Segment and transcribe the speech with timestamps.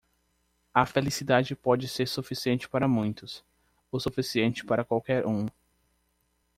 [0.73, 3.45] A felicidade pode ser suficiente para muitos,
[3.91, 5.45] o suficiente para qualquer um.